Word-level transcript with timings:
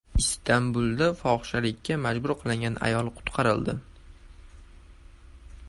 Istanbulda 0.19 1.09
fohishalikka 1.19 1.97
majbur 2.05 2.33
qilingan 2.39 2.79
ayol 2.89 3.11
qutqarildi 3.19 3.79